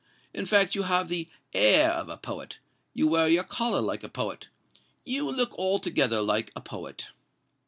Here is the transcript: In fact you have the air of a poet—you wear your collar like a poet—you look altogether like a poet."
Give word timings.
In 0.33 0.47
fact 0.47 0.73
you 0.73 0.81
have 0.81 1.09
the 1.09 1.29
air 1.53 1.91
of 1.91 2.09
a 2.09 2.17
poet—you 2.17 3.07
wear 3.07 3.27
your 3.27 3.43
collar 3.43 3.81
like 3.81 4.03
a 4.03 4.09
poet—you 4.09 5.29
look 5.29 5.53
altogether 5.59 6.21
like 6.23 6.51
a 6.55 6.59
poet." 6.59 7.09